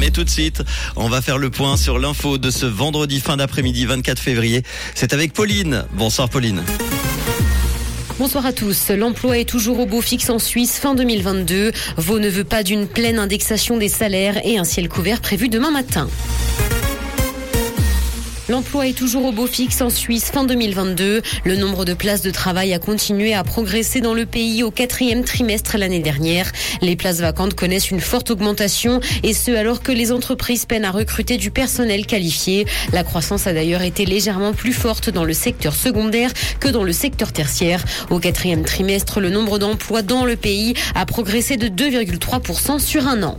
[0.00, 0.62] Mais tout de suite,
[0.96, 4.62] on va faire le point sur l'info de ce vendredi fin d'après-midi 24 février.
[4.94, 5.84] C'est avec Pauline.
[5.92, 6.62] Bonsoir Pauline.
[8.18, 8.88] Bonsoir à tous.
[8.88, 11.72] L'emploi est toujours au beau fixe en Suisse fin 2022.
[11.98, 15.70] Vaud ne veut pas d'une pleine indexation des salaires et un ciel couvert prévu demain
[15.70, 16.08] matin.
[18.50, 21.22] L'emploi est toujours au beau fixe en Suisse fin 2022.
[21.44, 25.22] Le nombre de places de travail a continué à progresser dans le pays au quatrième
[25.22, 26.50] trimestre l'année dernière.
[26.82, 30.90] Les places vacantes connaissent une forte augmentation et ce alors que les entreprises peinent à
[30.90, 32.66] recruter du personnel qualifié.
[32.92, 36.92] La croissance a d'ailleurs été légèrement plus forte dans le secteur secondaire que dans le
[36.92, 37.84] secteur tertiaire.
[38.10, 43.22] Au quatrième trimestre, le nombre d'emplois dans le pays a progressé de 2,3% sur un
[43.22, 43.38] an.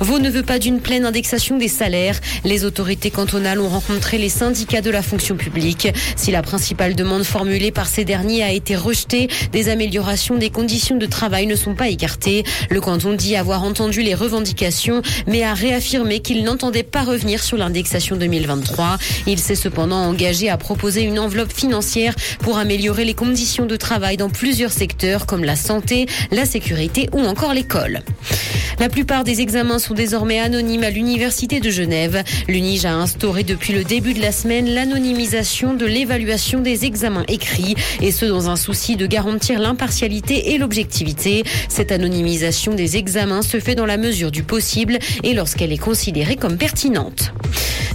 [0.00, 2.18] Vaud ne veut pas d'une pleine indexation des salaires.
[2.44, 5.88] Les autorités cantonales ont rencontré les syndicats de la fonction publique.
[6.14, 10.96] Si la principale demande formulée par ces derniers a été rejetée, des améliorations des conditions
[10.96, 12.44] de travail ne sont pas écartées.
[12.70, 17.56] Le canton dit avoir entendu les revendications, mais a réaffirmé qu'il n'entendait pas revenir sur
[17.56, 18.98] l'indexation 2023.
[19.26, 24.16] Il s'est cependant engagé à proposer une enveloppe financière pour améliorer les conditions de travail
[24.16, 28.02] dans plusieurs secteurs comme la santé, la sécurité ou encore l'école.
[28.80, 32.22] La plupart des examens sont désormais anonymes à l'Université de Genève.
[32.46, 37.74] L'UNIGE a instauré depuis le début de la semaine l'anonymisation de l'évaluation des examens écrits
[38.00, 41.42] et ce dans un souci de garantir l'impartialité et l'objectivité.
[41.68, 46.36] Cette anonymisation des examens se fait dans la mesure du possible et lorsqu'elle est considérée
[46.36, 47.32] comme pertinente.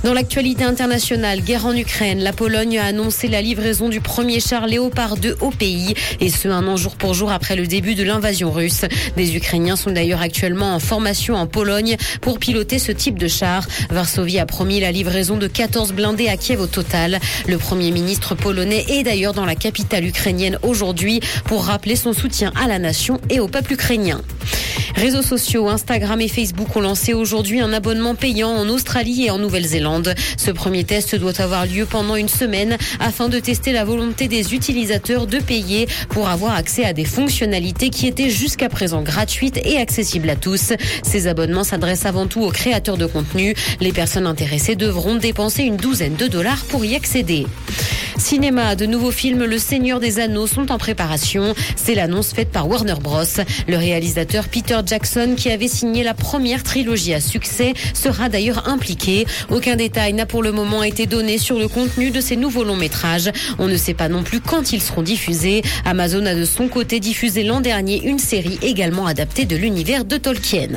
[0.03, 4.67] Dans l'actualité internationale, guerre en Ukraine, la Pologne a annoncé la livraison du premier char
[4.67, 8.03] Léopard 2 au pays, et ce un an jour pour jour après le début de
[8.03, 8.81] l'invasion russe.
[9.15, 13.65] Des Ukrainiens sont d'ailleurs actuellement en formation en Pologne pour piloter ce type de char.
[13.89, 17.19] Varsovie a promis la livraison de 14 blindés à Kiev au total.
[17.47, 22.51] Le Premier ministre polonais est d'ailleurs dans la capitale ukrainienne aujourd'hui pour rappeler son soutien
[22.61, 24.21] à la nation et au peuple ukrainien.
[24.95, 29.39] Réseaux sociaux, Instagram et Facebook ont lancé aujourd'hui un abonnement payant en Australie et en
[29.39, 30.13] Nouvelle-Zélande.
[30.37, 34.53] Ce premier test doit avoir lieu pendant une semaine afin de tester la volonté des
[34.53, 39.77] utilisateurs de payer pour avoir accès à des fonctionnalités qui étaient jusqu'à présent gratuites et
[39.77, 40.73] accessibles à tous.
[41.01, 43.55] Ces abonnements s'adressent avant tout aux créateurs de contenu.
[43.81, 47.45] Les personnes intéressées devront dépenser une douzaine de dollars pour y accéder.
[48.17, 51.53] Cinéma, de nouveaux films Le Seigneur des Anneaux sont en préparation.
[51.75, 53.23] C'est l'annonce faite par Warner Bros.
[53.67, 59.25] Le réalisateur Peter Jackson, qui avait signé la première trilogie à succès, sera d'ailleurs impliqué.
[59.49, 62.75] Aucun détail n'a pour le moment été donné sur le contenu de ces nouveaux longs
[62.75, 63.31] métrages.
[63.59, 65.61] On ne sait pas non plus quand ils seront diffusés.
[65.85, 70.17] Amazon a de son côté diffusé l'an dernier une série également adaptée de l'univers de
[70.17, 70.69] Tolkien.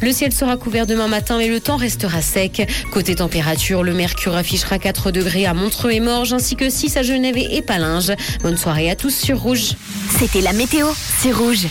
[0.00, 2.68] Le ciel sera couvert demain matin mais le temps restera sec.
[2.92, 7.02] Côté température, le mercure affichera 4 degrés à Montreux et Morges ainsi que 6 à
[7.02, 8.12] Genève et Palinges.
[8.42, 9.74] Bonne soirée à tous sur Rouge.
[10.16, 10.86] C'était la météo,
[11.18, 11.66] c'est Rouge.